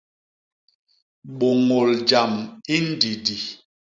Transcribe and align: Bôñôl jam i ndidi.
Bôñôl 1.37 1.89
jam 2.09 2.33
i 2.75 2.77
ndidi. 2.87 3.37